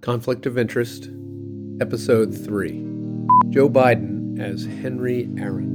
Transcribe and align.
Conflict 0.00 0.46
of 0.46 0.56
Interest, 0.56 1.10
Episode 1.80 2.32
3 2.32 2.70
Joe 3.50 3.68
Biden 3.68 4.38
as 4.38 4.64
Henry 4.64 5.28
Aaron. 5.36 5.74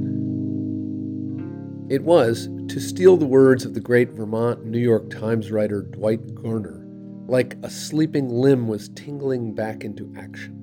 It 1.90 2.04
was, 2.04 2.48
to 2.68 2.80
steal 2.80 3.18
the 3.18 3.26
words 3.26 3.66
of 3.66 3.74
the 3.74 3.80
great 3.80 4.12
Vermont 4.12 4.64
New 4.64 4.78
York 4.78 5.10
Times 5.10 5.52
writer 5.52 5.82
Dwight 5.82 6.34
Garner, 6.34 6.86
like 7.26 7.58
a 7.62 7.68
sleeping 7.68 8.30
limb 8.30 8.66
was 8.66 8.88
tingling 8.90 9.54
back 9.54 9.84
into 9.84 10.10
action. 10.16 10.58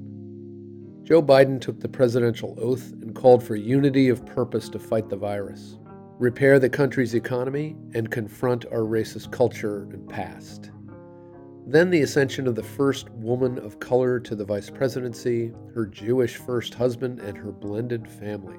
Joe 1.03 1.21
Biden 1.21 1.61
took 1.61 1.79
the 1.81 1.87
presidential 1.87 2.57
oath 2.59 2.91
and 2.93 3.13
called 3.13 3.43
for 3.43 3.55
unity 3.55 4.09
of 4.09 4.25
purpose 4.25 4.69
to 4.69 4.79
fight 4.79 5.07
the 5.09 5.17
virus, 5.17 5.77
repair 6.17 6.57
the 6.57 6.67
country's 6.67 7.13
economy, 7.13 7.75
and 7.93 8.09
confront 8.09 8.65
our 8.71 8.79
racist 8.79 9.31
culture 9.31 9.83
and 9.91 10.09
past. 10.09 10.71
Then 11.67 11.89
the 11.89 12.01
ascension 12.01 12.47
of 12.47 12.55
the 12.55 12.63
first 12.63 13.09
woman 13.11 13.59
of 13.59 13.79
color 13.79 14.19
to 14.19 14.35
the 14.35 14.45
vice 14.45 14.69
presidency, 14.69 15.53
her 15.75 15.85
Jewish 15.85 16.37
first 16.37 16.73
husband, 16.73 17.19
and 17.19 17.37
her 17.37 17.51
blended 17.51 18.09
family. 18.09 18.57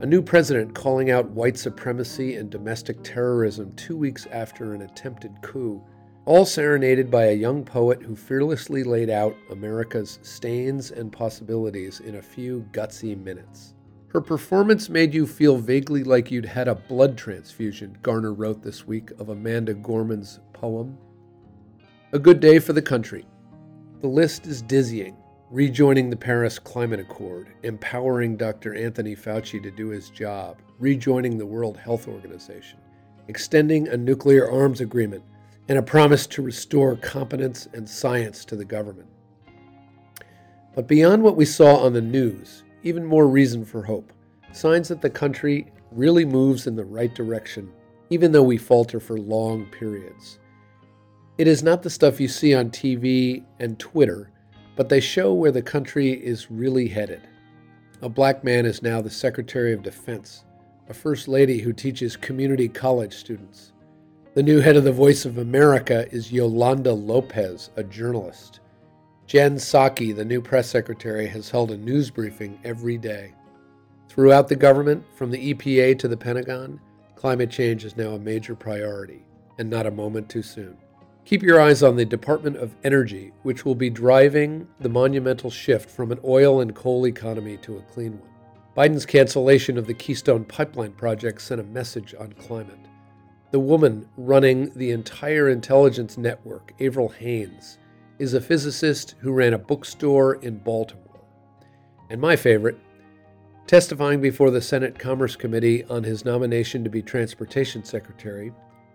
A 0.00 0.06
new 0.06 0.22
president 0.22 0.74
calling 0.74 1.10
out 1.10 1.30
white 1.30 1.56
supremacy 1.56 2.36
and 2.36 2.50
domestic 2.50 3.02
terrorism 3.02 3.72
two 3.76 3.96
weeks 3.96 4.26
after 4.32 4.74
an 4.74 4.82
attempted 4.82 5.32
coup, 5.42 5.84
all 6.24 6.44
serenaded 6.44 7.10
by 7.10 7.26
a 7.26 7.36
young 7.36 7.64
poet 7.64 8.02
who 8.02 8.16
fearlessly 8.16 8.82
laid 8.82 9.10
out 9.10 9.36
America's 9.50 10.18
stains 10.22 10.90
and 10.90 11.12
possibilities 11.12 12.00
in 12.00 12.16
a 12.16 12.22
few 12.22 12.66
gutsy 12.72 13.16
minutes. 13.16 13.74
Her 14.08 14.20
performance 14.20 14.88
made 14.88 15.14
you 15.14 15.26
feel 15.26 15.56
vaguely 15.56 16.02
like 16.02 16.30
you'd 16.30 16.46
had 16.46 16.68
a 16.68 16.74
blood 16.74 17.16
transfusion, 17.16 17.96
Garner 18.02 18.32
wrote 18.32 18.62
this 18.62 18.86
week 18.86 19.10
of 19.18 19.28
Amanda 19.28 19.74
Gorman's 19.74 20.40
poem. 20.52 20.98
A 22.14 22.18
good 22.18 22.40
day 22.40 22.58
for 22.58 22.74
the 22.74 22.82
country. 22.82 23.24
The 24.00 24.06
list 24.06 24.46
is 24.46 24.60
dizzying. 24.60 25.16
Rejoining 25.50 26.10
the 26.10 26.16
Paris 26.16 26.58
Climate 26.58 27.00
Accord, 27.00 27.48
empowering 27.62 28.36
Dr. 28.36 28.74
Anthony 28.74 29.16
Fauci 29.16 29.62
to 29.62 29.70
do 29.70 29.88
his 29.88 30.10
job, 30.10 30.58
rejoining 30.78 31.38
the 31.38 31.46
World 31.46 31.78
Health 31.78 32.08
Organization, 32.08 32.78
extending 33.28 33.88
a 33.88 33.96
nuclear 33.96 34.50
arms 34.50 34.82
agreement, 34.82 35.24
and 35.70 35.78
a 35.78 35.82
promise 35.82 36.26
to 36.26 36.42
restore 36.42 36.96
competence 36.96 37.66
and 37.72 37.88
science 37.88 38.44
to 38.44 38.56
the 38.56 38.64
government. 38.66 39.08
But 40.74 40.86
beyond 40.86 41.22
what 41.22 41.36
we 41.36 41.46
saw 41.46 41.76
on 41.76 41.94
the 41.94 42.02
news, 42.02 42.62
even 42.82 43.06
more 43.06 43.26
reason 43.26 43.64
for 43.64 43.82
hope. 43.82 44.12
Signs 44.52 44.88
that 44.88 45.00
the 45.00 45.08
country 45.08 45.72
really 45.90 46.26
moves 46.26 46.66
in 46.66 46.76
the 46.76 46.84
right 46.84 47.14
direction, 47.14 47.72
even 48.10 48.32
though 48.32 48.42
we 48.42 48.58
falter 48.58 49.00
for 49.00 49.16
long 49.16 49.64
periods. 49.70 50.38
It 51.42 51.48
is 51.48 51.64
not 51.64 51.82
the 51.82 51.90
stuff 51.90 52.20
you 52.20 52.28
see 52.28 52.54
on 52.54 52.70
TV 52.70 53.42
and 53.58 53.76
Twitter, 53.76 54.30
but 54.76 54.88
they 54.88 55.00
show 55.00 55.34
where 55.34 55.50
the 55.50 55.60
country 55.60 56.12
is 56.12 56.52
really 56.52 56.86
headed. 56.86 57.22
A 58.00 58.08
black 58.08 58.44
man 58.44 58.64
is 58.64 58.80
now 58.80 59.00
the 59.00 59.10
Secretary 59.10 59.72
of 59.72 59.82
Defense, 59.82 60.44
a 60.88 60.94
First 60.94 61.26
Lady 61.26 61.58
who 61.58 61.72
teaches 61.72 62.16
community 62.16 62.68
college 62.68 63.12
students. 63.12 63.72
The 64.34 64.42
new 64.44 64.60
head 64.60 64.76
of 64.76 64.84
the 64.84 64.92
Voice 64.92 65.24
of 65.24 65.38
America 65.38 66.06
is 66.12 66.30
Yolanda 66.30 66.92
Lopez, 66.92 67.70
a 67.74 67.82
journalist. 67.82 68.60
Jen 69.26 69.56
Psaki, 69.56 70.14
the 70.14 70.24
new 70.24 70.40
press 70.40 70.70
secretary, 70.70 71.26
has 71.26 71.50
held 71.50 71.72
a 71.72 71.76
news 71.76 72.08
briefing 72.08 72.56
every 72.62 72.98
day. 72.98 73.34
Throughout 74.08 74.46
the 74.46 74.54
government, 74.54 75.04
from 75.16 75.32
the 75.32 75.52
EPA 75.52 75.98
to 75.98 76.06
the 76.06 76.16
Pentagon, 76.16 76.80
climate 77.16 77.50
change 77.50 77.84
is 77.84 77.96
now 77.96 78.10
a 78.10 78.18
major 78.20 78.54
priority, 78.54 79.24
and 79.58 79.68
not 79.68 79.88
a 79.88 79.90
moment 79.90 80.28
too 80.28 80.44
soon. 80.44 80.76
Keep 81.24 81.44
your 81.44 81.60
eyes 81.60 81.84
on 81.84 81.94
the 81.94 82.04
Department 82.04 82.56
of 82.56 82.74
Energy, 82.82 83.32
which 83.44 83.64
will 83.64 83.76
be 83.76 83.88
driving 83.88 84.66
the 84.80 84.88
monumental 84.88 85.50
shift 85.50 85.88
from 85.88 86.10
an 86.10 86.18
oil 86.24 86.60
and 86.60 86.74
coal 86.74 87.06
economy 87.06 87.56
to 87.58 87.76
a 87.76 87.82
clean 87.82 88.18
one. 88.18 88.28
Biden's 88.76 89.06
cancellation 89.06 89.78
of 89.78 89.86
the 89.86 89.94
Keystone 89.94 90.44
Pipeline 90.44 90.92
project 90.92 91.40
sent 91.40 91.60
a 91.60 91.64
message 91.64 92.12
on 92.18 92.32
climate. 92.32 92.86
The 93.52 93.60
woman 93.60 94.08
running 94.16 94.72
the 94.74 94.90
entire 94.90 95.48
intelligence 95.50 96.18
network, 96.18 96.72
Avril 96.80 97.10
Haines, 97.10 97.78
is 98.18 98.34
a 98.34 98.40
physicist 98.40 99.14
who 99.20 99.32
ran 99.32 99.52
a 99.52 99.58
bookstore 99.58 100.34
in 100.36 100.58
Baltimore. 100.58 101.20
And 102.10 102.20
my 102.20 102.34
favorite, 102.34 102.78
testifying 103.68 104.20
before 104.20 104.50
the 104.50 104.60
Senate 104.60 104.98
Commerce 104.98 105.36
Committee 105.36 105.84
on 105.84 106.02
his 106.02 106.24
nomination 106.24 106.82
to 106.82 106.90
be 106.90 107.00
Transportation 107.00 107.84
Secretary, 107.84 108.52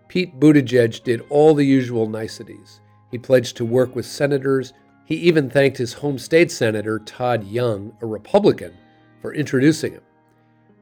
Pete 0.08 0.40
Buttigieg 0.40 1.04
did 1.04 1.24
all 1.28 1.54
the 1.54 1.64
usual 1.64 2.08
niceties. 2.08 2.80
He 3.10 3.18
pledged 3.18 3.56
to 3.58 3.64
work 3.64 3.94
with 3.94 4.06
senators. 4.06 4.72
He 5.04 5.16
even 5.16 5.50
thanked 5.50 5.76
his 5.76 5.92
home 5.92 6.18
state 6.18 6.50
senator, 6.50 6.98
Todd 6.98 7.44
Young, 7.44 7.96
a 8.00 8.06
Republican, 8.06 8.74
for 9.20 9.34
introducing 9.34 9.92
him. 9.92 10.02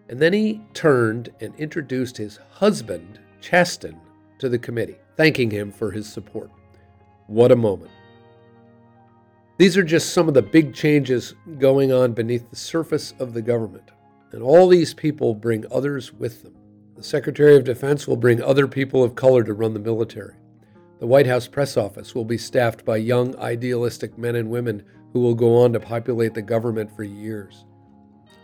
And 0.08 0.20
then 0.20 0.32
he 0.32 0.62
turned 0.74 1.30
and 1.40 1.54
introduced 1.56 2.16
his 2.16 2.38
husband, 2.50 3.18
Chasten, 3.40 4.00
to 4.38 4.48
the 4.48 4.58
committee, 4.58 4.98
thanking 5.16 5.50
him 5.50 5.72
for 5.72 5.90
his 5.90 6.10
support. 6.10 6.50
What 7.26 7.50
a 7.50 7.56
moment. 7.56 7.90
These 9.58 9.76
are 9.76 9.82
just 9.82 10.12
some 10.12 10.28
of 10.28 10.34
the 10.34 10.42
big 10.42 10.74
changes 10.74 11.34
going 11.58 11.90
on 11.90 12.12
beneath 12.12 12.48
the 12.50 12.56
surface 12.56 13.14
of 13.18 13.32
the 13.32 13.42
government, 13.42 13.90
and 14.32 14.42
all 14.42 14.68
these 14.68 14.94
people 14.94 15.34
bring 15.34 15.64
others 15.72 16.12
with 16.12 16.42
them. 16.42 16.54
The 16.96 17.02
Secretary 17.02 17.56
of 17.56 17.64
Defense 17.64 18.08
will 18.08 18.16
bring 18.16 18.42
other 18.42 18.66
people 18.66 19.04
of 19.04 19.14
color 19.14 19.44
to 19.44 19.52
run 19.52 19.74
the 19.74 19.78
military. 19.78 20.34
The 20.98 21.06
White 21.06 21.26
House 21.26 21.46
press 21.46 21.76
office 21.76 22.14
will 22.14 22.24
be 22.24 22.38
staffed 22.38 22.86
by 22.86 22.96
young, 22.96 23.36
idealistic 23.36 24.16
men 24.16 24.34
and 24.34 24.48
women 24.48 24.82
who 25.12 25.20
will 25.20 25.34
go 25.34 25.62
on 25.62 25.74
to 25.74 25.80
populate 25.80 26.32
the 26.32 26.40
government 26.40 26.90
for 26.96 27.04
years. 27.04 27.66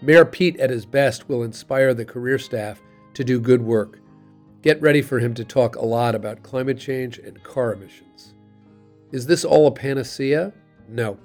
Mayor 0.03 0.27
Pete, 0.27 0.61
at 0.61 0.69
his 0.69 0.85
best, 0.85 1.31
will 1.31 1.45
inspire 1.45 1.95
the 1.95 2.05
career 2.05 2.39
staff 2.39 2.83
to 3.15 3.25
do 3.25 3.41
good 3.41 3.63
work. 3.63 4.01
Get 4.61 4.83
ready 4.83 5.01
for 5.01 5.19
him 5.19 5.33
to 5.35 5.45
talk 5.45 5.77
a 5.77 5.85
lot 5.85 6.15
about 6.15 6.43
climate 6.43 6.79
change 6.79 7.19
and 7.19 7.43
car 7.43 7.73
emissions. 7.73 8.35
Is 9.13 9.27
this 9.27 9.47
all 9.47 9.67
a 9.67 9.73
panacea? 9.73 10.53
No. 10.89 11.19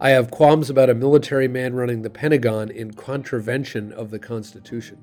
I 0.00 0.10
have 0.10 0.30
qualms 0.30 0.70
about 0.70 0.88
a 0.88 0.94
military 0.94 1.48
man 1.48 1.74
running 1.74 2.00
the 2.00 2.10
Pentagon 2.10 2.70
in 2.70 2.92
contravention 2.94 3.92
of 3.92 4.10
the 4.10 4.18
Constitution. 4.18 4.98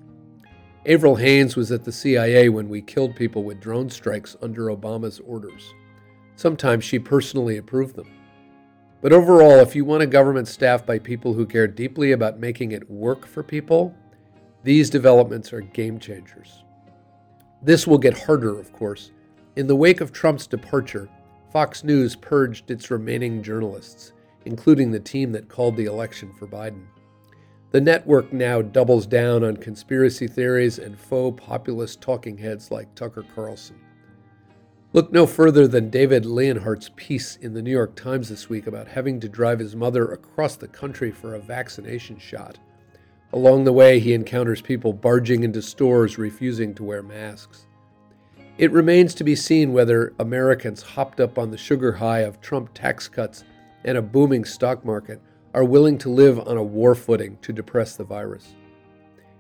Avril 0.85 1.15
Haines 1.15 1.55
was 1.55 1.71
at 1.71 1.85
the 1.85 1.93
CIA 1.93 2.49
when 2.49 2.67
we 2.67 2.81
killed 2.81 3.15
people 3.15 3.45
with 3.45 3.61
drone 3.61 3.89
strikes 3.89 4.35
under 4.41 4.63
Obama's 4.65 5.21
orders. 5.21 5.73
Sometimes 6.35 6.83
she 6.83 6.99
personally 6.99 7.55
approved 7.55 7.95
them. 7.95 8.11
But 8.99 9.13
overall, 9.13 9.59
if 9.59 9.77
you 9.77 9.85
want 9.85 10.03
a 10.03 10.07
government 10.07 10.49
staffed 10.49 10.85
by 10.85 10.99
people 10.99 11.33
who 11.33 11.45
care 11.45 11.67
deeply 11.67 12.11
about 12.11 12.39
making 12.39 12.73
it 12.73 12.89
work 12.91 13.25
for 13.25 13.43
people, 13.43 13.95
these 14.63 14.89
developments 14.89 15.53
are 15.53 15.61
game 15.61 15.99
changers. 15.99 16.63
This 17.61 17.87
will 17.87 17.97
get 17.97 18.17
harder, 18.17 18.59
of 18.59 18.73
course. 18.73 19.11
In 19.55 19.67
the 19.67 19.75
wake 19.77 20.01
of 20.01 20.11
Trump's 20.11 20.47
departure, 20.47 21.07
Fox 21.53 21.85
News 21.85 22.17
purged 22.17 22.69
its 22.69 22.91
remaining 22.91 23.41
journalists, 23.41 24.11
including 24.43 24.91
the 24.91 24.99
team 24.99 25.31
that 25.31 25.47
called 25.47 25.77
the 25.77 25.85
election 25.85 26.33
for 26.33 26.45
Biden. 26.45 26.87
The 27.73 27.81
network 27.81 28.31
now 28.31 28.61
doubles 28.61 29.07
down 29.07 29.43
on 29.43 29.57
conspiracy 29.57 30.27
theories 30.27 30.77
and 30.77 30.95
faux 30.95 31.43
populist 31.43 32.01
talking 32.01 32.37
heads 32.37 32.69
like 32.69 32.93
Tucker 32.93 33.25
Carlson. 33.33 33.79
Look 34.93 35.11
no 35.11 35.25
further 35.25 35.67
than 35.67 35.89
David 35.89 36.23
Leonhardt's 36.23 36.91
piece 36.95 37.35
in 37.37 37.55
the 37.55 37.63
New 37.63 37.71
York 37.71 37.95
Times 37.95 38.29
this 38.29 38.47
week 38.47 38.67
about 38.67 38.89
having 38.89 39.19
to 39.21 39.27
drive 39.27 39.57
his 39.57 39.75
mother 39.75 40.11
across 40.11 40.55
the 40.55 40.67
country 40.67 41.09
for 41.09 41.33
a 41.33 41.39
vaccination 41.39 42.19
shot. 42.19 42.59
Along 43.31 43.63
the 43.63 43.73
way, 43.73 43.99
he 43.99 44.13
encounters 44.13 44.61
people 44.61 44.93
barging 44.93 45.43
into 45.43 45.63
stores 45.63 46.19
refusing 46.19 46.75
to 46.75 46.83
wear 46.83 47.01
masks. 47.01 47.65
It 48.59 48.71
remains 48.71 49.15
to 49.15 49.23
be 49.23 49.35
seen 49.35 49.73
whether 49.73 50.13
Americans 50.19 50.83
hopped 50.83 51.19
up 51.19 51.39
on 51.39 51.49
the 51.49 51.57
sugar 51.57 51.93
high 51.93 52.19
of 52.19 52.39
Trump 52.39 52.75
tax 52.75 53.07
cuts 53.07 53.43
and 53.83 53.97
a 53.97 54.03
booming 54.03 54.45
stock 54.45 54.85
market 54.85 55.19
are 55.53 55.63
willing 55.63 55.97
to 55.99 56.09
live 56.09 56.39
on 56.47 56.57
a 56.57 56.63
war 56.63 56.95
footing 56.95 57.37
to 57.41 57.53
depress 57.53 57.95
the 57.95 58.03
virus. 58.03 58.55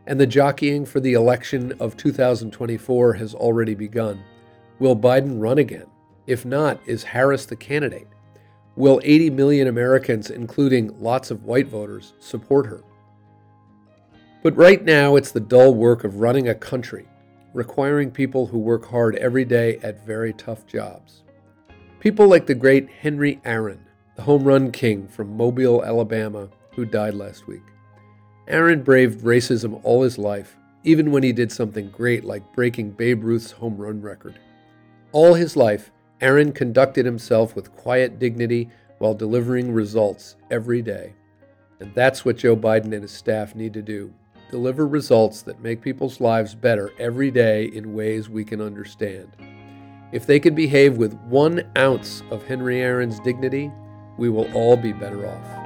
And 0.05 0.19
the 0.19 0.27
jockeying 0.27 0.85
for 0.85 0.99
the 0.99 1.13
election 1.13 1.73
of 1.79 1.97
2024 1.97 3.13
has 3.13 3.33
already 3.33 3.73
begun. 3.73 4.23
Will 4.79 4.95
Biden 4.95 5.41
run 5.41 5.57
again? 5.57 5.87
If 6.27 6.45
not, 6.45 6.79
is 6.85 7.03
Harris 7.03 7.45
the 7.45 7.55
candidate? 7.55 8.07
Will 8.75 9.01
80 9.03 9.29
million 9.31 9.67
Americans, 9.67 10.29
including 10.29 10.99
lots 10.99 11.31
of 11.31 11.45
white 11.45 11.67
voters, 11.67 12.13
support 12.19 12.65
her? 12.65 12.83
But 14.41 14.57
right 14.57 14.83
now, 14.83 15.15
it's 15.15 15.31
the 15.31 15.39
dull 15.39 15.73
work 15.73 16.03
of 16.03 16.17
running 16.17 16.49
a 16.49 16.55
country, 16.55 17.07
requiring 17.53 18.11
people 18.11 18.45
who 18.45 18.59
work 18.59 18.85
hard 18.85 19.15
every 19.15 19.45
day 19.45 19.77
at 19.83 20.05
very 20.05 20.33
tough 20.33 20.65
jobs. 20.65 21.23
People 21.99 22.27
like 22.27 22.45
the 22.45 22.55
great 22.55 22.89
Henry 22.89 23.39
Aaron, 23.45 23.82
the 24.15 24.21
home 24.21 24.43
run 24.43 24.71
king 24.71 25.07
from 25.07 25.35
Mobile, 25.35 25.83
Alabama, 25.83 26.49
who 26.71 26.85
died 26.85 27.13
last 27.13 27.47
week. 27.47 27.63
Aaron 28.47 28.83
braved 28.83 29.21
racism 29.21 29.79
all 29.83 30.03
his 30.03 30.17
life, 30.17 30.55
even 30.83 31.11
when 31.11 31.23
he 31.23 31.31
did 31.31 31.51
something 31.51 31.89
great 31.89 32.23
like 32.23 32.53
breaking 32.53 32.91
Babe 32.91 33.23
Ruth's 33.23 33.51
home 33.51 33.77
run 33.77 34.01
record. 34.01 34.39
All 35.11 35.33
his 35.33 35.55
life, 35.55 35.91
Aaron 36.21 36.51
conducted 36.51 37.05
himself 37.05 37.55
with 37.55 37.75
quiet 37.75 38.19
dignity, 38.19 38.69
while 39.03 39.13
delivering 39.13 39.73
results 39.73 40.37
every 40.49 40.81
day. 40.81 41.13
And 41.81 41.93
that's 41.93 42.23
what 42.23 42.37
Joe 42.37 42.55
Biden 42.55 42.93
and 42.93 43.01
his 43.01 43.11
staff 43.11 43.53
need 43.53 43.73
to 43.73 43.81
do 43.81 44.13
deliver 44.49 44.87
results 44.87 45.41
that 45.41 45.59
make 45.63 45.81
people's 45.81 46.21
lives 46.21 46.53
better 46.53 46.91
every 46.99 47.31
day 47.31 47.65
in 47.73 47.95
ways 47.95 48.29
we 48.29 48.45
can 48.45 48.61
understand. 48.61 49.35
If 50.11 50.27
they 50.27 50.39
can 50.39 50.53
behave 50.53 50.95
with 50.95 51.15
one 51.23 51.67
ounce 51.75 52.21
of 52.29 52.43
Henry 52.43 52.79
Aaron's 52.79 53.19
dignity, 53.21 53.71
we 54.17 54.29
will 54.29 54.51
all 54.53 54.77
be 54.77 54.91
better 54.91 55.27
off. 55.27 55.62